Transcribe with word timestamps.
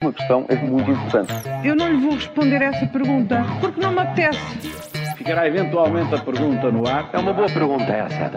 Uma 0.00 0.12
questão 0.12 0.46
é 0.48 0.54
muito 0.54 0.88
importante. 0.92 1.32
Eu 1.64 1.74
não 1.74 1.90
lhe 1.90 1.98
vou 1.98 2.12
responder 2.12 2.62
essa 2.62 2.86
pergunta 2.86 3.44
porque 3.60 3.80
não 3.80 3.90
me 3.90 3.98
apetece. 3.98 4.38
Ficará 5.16 5.48
eventualmente 5.48 6.14
a 6.14 6.20
pergunta 6.20 6.70
no 6.70 6.86
ar. 6.86 7.10
É 7.12 7.18
uma 7.18 7.32
boa 7.32 7.48
pergunta 7.48 7.92
essa. 7.92 8.30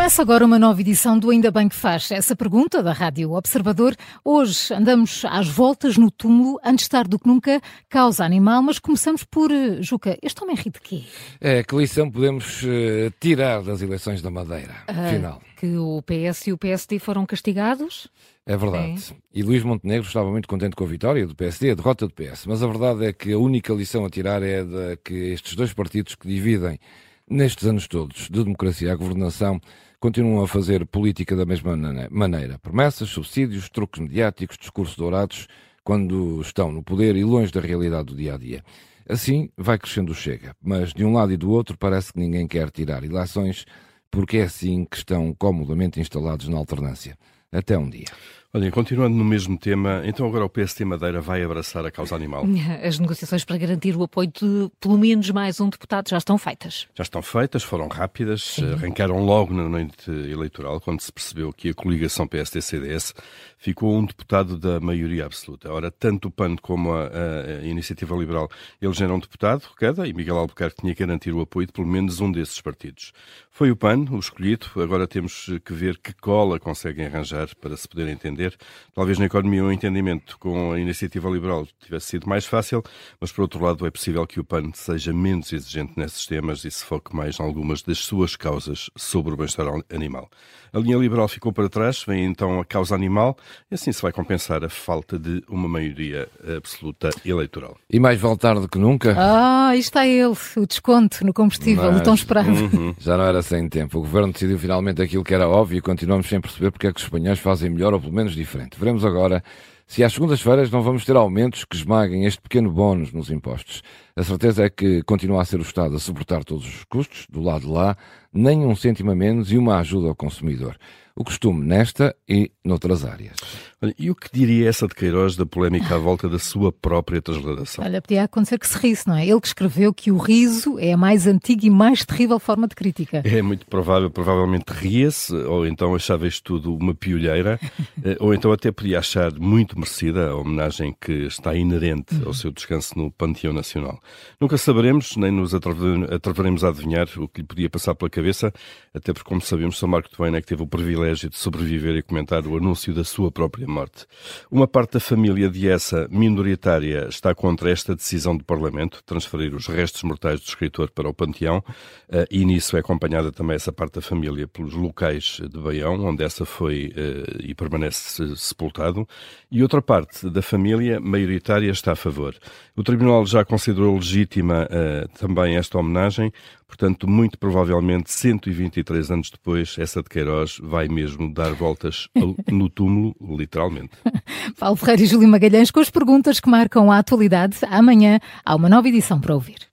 Começa 0.00 0.22
agora 0.22 0.46
uma 0.46 0.58
nova 0.58 0.80
edição 0.80 1.18
do 1.18 1.28
Ainda 1.28 1.50
Bem 1.50 1.68
que 1.68 1.76
Faz 1.76 2.10
essa 2.10 2.34
pergunta 2.34 2.82
da 2.82 2.90
Rádio 2.90 3.32
Observador. 3.32 3.94
Hoje 4.24 4.72
andamos 4.72 5.26
às 5.26 5.46
voltas 5.46 5.98
no 5.98 6.10
túmulo, 6.10 6.58
antes 6.64 6.88
tarde 6.88 7.10
do 7.10 7.18
que 7.18 7.28
nunca, 7.28 7.60
causa 7.86 8.24
animal, 8.24 8.62
mas 8.62 8.78
começamos 8.78 9.24
por, 9.24 9.52
eh, 9.52 9.82
Juca, 9.82 10.16
este 10.22 10.42
homem 10.42 10.56
ri 10.56 10.70
de 10.70 10.80
quê? 10.80 11.02
É, 11.38 11.62
que 11.62 11.76
lição 11.76 12.10
podemos 12.10 12.62
uh, 12.62 13.12
tirar 13.20 13.62
das 13.62 13.82
eleições 13.82 14.22
da 14.22 14.30
Madeira, 14.30 14.74
afinal? 14.86 15.42
Que 15.58 15.76
o 15.76 16.00
PS 16.00 16.46
e 16.46 16.52
o 16.54 16.58
PSD 16.58 16.98
foram 16.98 17.26
castigados? 17.26 18.08
É 18.46 18.56
verdade. 18.56 19.14
E 19.34 19.42
Luís 19.42 19.62
Montenegro 19.62 20.08
estava 20.08 20.30
muito 20.30 20.48
contente 20.48 20.74
com 20.74 20.84
a 20.84 20.88
vitória 20.88 21.26
do 21.26 21.36
PSD, 21.36 21.72
a 21.72 21.74
derrota 21.74 22.08
do 22.08 22.14
PS. 22.14 22.46
Mas 22.46 22.62
a 22.62 22.66
verdade 22.66 23.04
é 23.04 23.12
que 23.12 23.34
a 23.34 23.38
única 23.38 23.74
lição 23.74 24.06
a 24.06 24.08
tirar 24.08 24.42
é 24.42 24.64
de 24.64 24.96
que 25.04 25.12
estes 25.34 25.54
dois 25.54 25.74
partidos 25.74 26.14
que 26.14 26.26
dividem 26.26 26.80
nestes 27.28 27.68
anos 27.68 27.86
todos 27.86 28.28
de 28.30 28.42
democracia 28.42 28.92
à 28.92 28.96
governação 28.96 29.60
continuam 30.00 30.42
a 30.42 30.48
fazer 30.48 30.86
política 30.86 31.36
da 31.36 31.44
mesma 31.44 31.76
maneira. 32.10 32.58
Promessas, 32.58 33.10
subsídios, 33.10 33.68
truques 33.68 34.00
mediáticos, 34.00 34.56
discursos 34.56 34.96
dourados, 34.96 35.46
quando 35.84 36.40
estão 36.40 36.72
no 36.72 36.82
poder 36.82 37.14
e 37.16 37.22
longe 37.22 37.52
da 37.52 37.60
realidade 37.60 38.06
do 38.06 38.16
dia 38.16 38.34
a 38.34 38.38
dia. 38.38 38.64
Assim 39.06 39.50
vai 39.56 39.78
crescendo 39.78 40.12
o 40.12 40.14
Chega, 40.14 40.56
mas 40.62 40.94
de 40.94 41.04
um 41.04 41.12
lado 41.12 41.32
e 41.32 41.36
do 41.36 41.50
outro 41.50 41.76
parece 41.76 42.12
que 42.12 42.18
ninguém 42.18 42.48
quer 42.48 42.70
tirar 42.70 43.04
ilações, 43.04 43.66
porque 44.10 44.38
é 44.38 44.44
assim 44.44 44.84
que 44.84 44.96
estão 44.96 45.34
comodamente 45.34 46.00
instalados 46.00 46.48
na 46.48 46.56
alternância. 46.56 47.18
Até 47.52 47.76
um 47.76 47.90
dia. 47.90 48.06
Olha, 48.52 48.68
continuando 48.72 49.16
no 49.16 49.24
mesmo 49.24 49.56
tema, 49.56 50.02
então 50.04 50.26
agora 50.26 50.44
o 50.44 50.48
PST 50.48 50.84
Madeira 50.84 51.20
vai 51.20 51.40
abraçar 51.40 51.86
a 51.86 51.90
causa 51.90 52.16
animal? 52.16 52.44
As 52.82 52.98
negociações 52.98 53.44
para 53.44 53.56
garantir 53.56 53.94
o 53.94 54.02
apoio 54.02 54.26
de 54.26 54.68
pelo 54.80 54.98
menos 54.98 55.30
mais 55.30 55.60
um 55.60 55.68
deputado 55.68 56.08
já 56.08 56.18
estão 56.18 56.36
feitas. 56.36 56.88
Já 56.92 57.02
estão 57.02 57.22
feitas, 57.22 57.62
foram 57.62 57.86
rápidas, 57.86 58.42
Sim. 58.42 58.72
arrancaram 58.72 59.24
logo 59.24 59.54
na 59.54 59.68
noite 59.68 60.10
eleitoral, 60.10 60.80
quando 60.80 61.00
se 61.00 61.12
percebeu 61.12 61.52
que 61.52 61.68
a 61.68 61.74
coligação 61.74 62.26
PST-CDS 62.26 63.14
ficou 63.56 63.96
um 63.96 64.04
deputado 64.04 64.58
da 64.58 64.80
maioria 64.80 65.26
absoluta. 65.26 65.72
Ora, 65.72 65.88
tanto 65.88 66.26
o 66.26 66.30
PAN 66.32 66.56
como 66.56 66.92
a, 66.92 67.04
a, 67.04 67.60
a 67.60 67.64
Iniciativa 67.64 68.16
Liberal 68.16 68.48
elegeram 68.82 69.14
um 69.14 69.20
deputado, 69.20 69.62
cada, 69.76 70.08
e 70.08 70.12
Miguel 70.12 70.36
Albuquerque 70.36 70.80
tinha 70.80 70.92
que 70.92 71.06
garantir 71.06 71.32
o 71.32 71.40
apoio 71.40 71.68
de 71.68 71.72
pelo 71.72 71.86
menos 71.86 72.20
um 72.20 72.32
desses 72.32 72.60
partidos. 72.60 73.12
Foi 73.48 73.70
o 73.70 73.76
PAN, 73.76 74.06
o 74.10 74.18
escolhido, 74.18 74.66
agora 74.76 75.06
temos 75.06 75.46
que 75.64 75.72
ver 75.72 75.98
que 75.98 76.12
cola 76.14 76.58
conseguem 76.58 77.06
arranjar 77.06 77.54
para 77.60 77.76
se 77.76 77.86
poder 77.86 78.08
entender 78.08 78.39
entender. 78.40 78.56
Talvez 78.94 79.18
na 79.18 79.26
economia 79.26 79.62
um 79.62 79.70
entendimento 79.70 80.38
com 80.38 80.72
a 80.72 80.80
iniciativa 80.80 81.28
liberal 81.28 81.66
tivesse 81.84 82.06
sido 82.06 82.28
mais 82.28 82.46
fácil, 82.46 82.82
mas 83.20 83.30
por 83.30 83.42
outro 83.42 83.62
lado 83.62 83.86
é 83.86 83.90
possível 83.90 84.26
que 84.26 84.40
o 84.40 84.44
PAN 84.44 84.70
seja 84.72 85.12
menos 85.12 85.52
exigente 85.52 85.92
nesses 85.96 86.26
temas 86.26 86.64
e 86.64 86.70
se 86.70 86.84
foque 86.84 87.14
mais 87.14 87.38
em 87.38 87.42
algumas 87.42 87.82
das 87.82 87.98
suas 87.98 88.36
causas 88.36 88.90
sobre 88.96 89.34
o 89.34 89.36
bem-estar 89.36 89.66
animal. 89.92 90.28
A 90.72 90.78
linha 90.78 90.96
liberal 90.96 91.26
ficou 91.26 91.52
para 91.52 91.68
trás, 91.68 92.04
vem 92.06 92.24
então 92.24 92.60
a 92.60 92.64
causa 92.64 92.94
animal 92.94 93.36
e 93.70 93.74
assim 93.74 93.90
se 93.90 94.00
vai 94.00 94.12
compensar 94.12 94.62
a 94.64 94.68
falta 94.68 95.18
de 95.18 95.42
uma 95.48 95.68
maioria 95.68 96.28
absoluta 96.56 97.10
eleitoral. 97.24 97.76
E 97.90 97.98
mais 97.98 98.20
vale 98.20 98.36
tarde 98.36 98.68
que 98.68 98.78
nunca. 98.78 99.16
Ah, 99.18 99.68
aí 99.70 99.80
está 99.80 100.06
ele, 100.06 100.32
o 100.56 100.66
desconto 100.66 101.26
no 101.26 101.32
combustível, 101.32 101.90
mas, 101.90 102.00
o 102.00 102.04
tão 102.04 102.14
esperado. 102.14 102.50
Uhum. 102.50 102.94
Já 102.98 103.16
não 103.16 103.24
era 103.24 103.42
sem 103.42 103.68
tempo. 103.68 103.98
O 103.98 104.02
governo 104.02 104.32
decidiu 104.32 104.58
finalmente 104.58 105.02
aquilo 105.02 105.24
que 105.24 105.34
era 105.34 105.48
óbvio 105.48 105.78
e 105.78 105.80
continuamos 105.80 106.28
sem 106.28 106.40
perceber 106.40 106.70
porque 106.70 106.86
é 106.86 106.92
que 106.92 106.98
os 106.98 107.04
espanhóis 107.04 107.40
fazem 107.40 107.68
melhor 107.68 107.92
ou 107.92 108.00
pelo 108.00 108.12
menos 108.12 108.29
diferente. 108.34 108.78
Veremos 108.78 109.04
agora 109.04 109.42
se 109.90 110.04
às 110.04 110.12
segundas-feiras 110.12 110.70
não 110.70 110.82
vamos 110.82 111.04
ter 111.04 111.16
aumentos 111.16 111.64
que 111.64 111.74
esmaguem 111.74 112.24
este 112.24 112.40
pequeno 112.40 112.70
bónus 112.70 113.12
nos 113.12 113.28
impostos. 113.28 113.82
A 114.14 114.22
certeza 114.22 114.62
é 114.62 114.70
que 114.70 115.02
continua 115.02 115.42
a 115.42 115.44
ser 115.44 115.58
o 115.58 115.62
Estado 115.62 115.96
a 115.96 115.98
suportar 115.98 116.44
todos 116.44 116.64
os 116.64 116.84
custos, 116.84 117.26
do 117.28 117.42
lado 117.42 117.62
de 117.62 117.72
lá, 117.72 117.96
nem 118.32 118.64
um 118.64 118.76
cêntimo 118.76 119.10
a 119.10 119.16
menos 119.16 119.50
e 119.50 119.58
uma 119.58 119.78
ajuda 119.78 120.06
ao 120.06 120.14
consumidor. 120.14 120.76
O 121.16 121.24
costume 121.24 121.66
nesta 121.66 122.14
e 122.28 122.52
noutras 122.64 123.04
áreas. 123.04 123.36
Olha, 123.82 123.94
e 123.98 124.10
o 124.10 124.14
que 124.14 124.28
diria 124.32 124.68
essa 124.68 124.86
de 124.86 124.94
Queiroz 124.94 125.36
da 125.36 125.46
polémica 125.46 125.94
à 125.94 125.98
volta 125.98 126.28
da 126.28 126.38
sua 126.38 126.70
própria 126.70 127.20
transladação? 127.22 127.82
Olha, 127.82 128.00
podia 128.00 128.24
acontecer 128.24 128.58
que 128.58 128.68
se 128.68 128.78
risse, 128.78 129.08
não 129.08 129.16
é? 129.16 129.26
Ele 129.26 129.40
que 129.40 129.46
escreveu 129.46 129.92
que 129.92 130.12
o 130.12 130.18
riso 130.18 130.78
é 130.78 130.92
a 130.92 130.96
mais 130.98 131.26
antiga 131.26 131.66
e 131.66 131.70
mais 131.70 132.04
terrível 132.04 132.38
forma 132.38 132.68
de 132.68 132.74
crítica. 132.74 133.22
É 133.24 133.40
muito 133.40 133.66
provável, 133.66 134.10
provavelmente 134.10 134.68
ria-se, 134.68 135.34
ou 135.34 135.66
então 135.66 135.94
achava 135.94 136.26
isto 136.26 136.42
tudo 136.42 136.74
uma 136.74 136.94
piolheira, 136.94 137.58
eh, 138.04 138.16
ou 138.20 138.34
então 138.34 138.52
até 138.52 138.70
podia 138.70 138.98
achar 138.98 139.32
muito 139.32 139.79
merecida 139.80 140.28
a 140.28 140.36
homenagem 140.36 140.94
que 141.00 141.26
está 141.26 141.54
inerente 141.54 142.14
ao 142.24 142.34
seu 142.34 142.52
descanso 142.52 142.96
no 142.96 143.10
Panteão 143.10 143.52
Nacional. 143.52 143.98
Nunca 144.40 144.56
saberemos, 144.58 145.16
nem 145.16 145.30
nos 145.30 145.54
atreveremos 145.54 146.62
a 146.62 146.68
adivinhar 146.68 147.08
o 147.16 147.26
que 147.26 147.40
lhe 147.40 147.46
podia 147.46 147.70
passar 147.70 147.94
pela 147.94 148.10
cabeça, 148.10 148.52
até 148.94 149.12
porque, 149.12 149.28
como 149.28 149.40
sabemos, 149.40 149.78
São 149.78 149.88
Marco 149.88 150.10
Twain 150.10 150.34
é 150.34 150.40
que 150.40 150.46
teve 150.46 150.62
o 150.62 150.66
privilégio 150.66 151.30
de 151.30 151.36
sobreviver 151.36 151.96
e 151.96 152.02
comentar 152.02 152.46
o 152.46 152.56
anúncio 152.56 152.92
da 152.94 153.04
sua 153.04 153.30
própria 153.30 153.66
morte. 153.66 154.06
Uma 154.50 154.68
parte 154.68 154.94
da 154.94 155.00
família 155.00 155.48
de 155.48 155.68
essa 155.68 156.06
minoritária 156.10 157.06
está 157.08 157.34
contra 157.34 157.70
esta 157.70 157.94
decisão 157.94 158.36
do 158.36 158.44
Parlamento, 158.44 159.02
transferir 159.04 159.54
os 159.54 159.66
restos 159.66 160.02
mortais 160.02 160.40
do 160.40 160.46
escritor 160.46 160.90
para 160.90 161.08
o 161.08 161.14
Panteão, 161.14 161.64
eh, 162.08 162.26
e 162.30 162.44
nisso 162.44 162.76
é 162.76 162.80
acompanhada 162.80 163.32
também 163.32 163.56
essa 163.56 163.72
parte 163.72 163.94
da 163.94 164.02
família 164.02 164.46
pelos 164.46 164.74
locais 164.74 165.40
de 165.40 165.58
Baião, 165.58 166.04
onde 166.04 166.22
essa 166.22 166.44
foi 166.44 166.92
eh, 166.94 167.38
e 167.40 167.54
permanece 167.54 168.36
sepultado, 168.36 169.08
e 169.50 169.62
outra 169.70 169.80
parte 169.80 170.28
da 170.28 170.42
família 170.42 170.98
maioritária 170.98 171.70
está 171.70 171.92
a 171.92 171.96
favor. 171.96 172.34
O 172.76 172.82
Tribunal 172.82 173.24
já 173.24 173.44
considerou 173.44 173.94
legítima 173.94 174.66
uh, 174.66 175.08
também 175.16 175.56
esta 175.56 175.78
homenagem, 175.78 176.32
portanto, 176.66 177.08
muito 177.08 177.38
provavelmente, 177.38 178.10
123 178.10 179.12
anos 179.12 179.30
depois, 179.30 179.76
essa 179.78 180.02
de 180.02 180.08
Queiroz 180.08 180.58
vai 180.60 180.88
mesmo 180.88 181.32
dar 181.32 181.52
voltas 181.52 182.08
no 182.50 182.68
túmulo, 182.68 183.14
literalmente. 183.20 183.92
Paulo 184.58 184.74
Ferreira 184.74 185.02
e 185.02 185.06
Júlio 185.06 185.28
Magalhães 185.28 185.70
com 185.70 185.78
as 185.78 185.88
perguntas 185.88 186.40
que 186.40 186.50
marcam 186.50 186.90
a 186.90 186.98
atualidade. 186.98 187.58
Amanhã 187.70 188.18
há 188.44 188.56
uma 188.56 188.68
nova 188.68 188.88
edição 188.88 189.20
para 189.20 189.34
ouvir. 189.34 189.70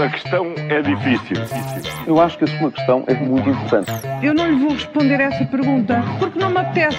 A 0.00 0.08
questão 0.08 0.54
é 0.56 0.82
difícil. 0.82 1.36
Eu 2.06 2.20
acho 2.20 2.38
que 2.38 2.44
a 2.44 2.58
sua 2.58 2.72
questão 2.72 3.04
é 3.06 3.14
muito 3.14 3.48
importante. 3.48 3.90
Eu 4.22 4.34
não 4.34 4.50
lhe 4.50 4.56
vou 4.56 4.72
responder 4.72 5.20
essa 5.20 5.44
pergunta 5.44 6.02
porque 6.18 6.38
não 6.38 6.50
me 6.50 6.58
apetece. 6.58 6.98